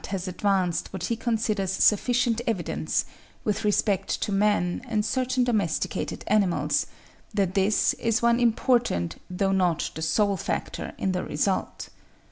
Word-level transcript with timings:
has 0.07 0.27
advanced 0.27 0.91
what 0.91 1.03
he 1.03 1.15
considers 1.15 1.71
sufficient 1.71 2.41
evidence, 2.47 3.05
with 3.43 3.63
respect 3.63 4.09
to 4.19 4.31
man 4.31 4.81
and 4.87 5.05
certain 5.05 5.43
domesticated 5.43 6.23
animals, 6.25 6.87
that 7.35 7.53
this 7.53 7.93
is 7.99 8.19
one 8.19 8.39
important 8.39 9.21
though 9.29 9.51
not 9.51 9.91
the 9.93 10.01
sole 10.01 10.37
factor 10.37 10.91
in 10.97 11.11
the 11.11 11.23
result. 11.23 11.89